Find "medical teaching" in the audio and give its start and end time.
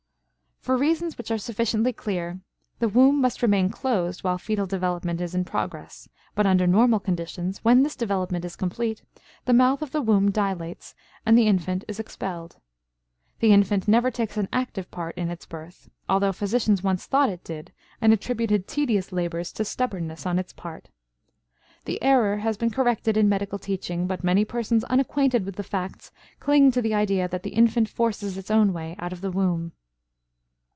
23.27-24.05